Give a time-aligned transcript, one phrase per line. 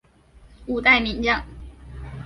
[0.65, 1.45] 五代名将。